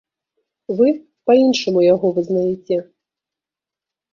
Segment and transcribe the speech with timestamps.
[0.77, 0.87] Вы
[1.27, 2.75] па-іншаму яго вызнаеце.